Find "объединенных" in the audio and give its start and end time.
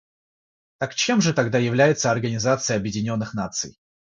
2.75-3.35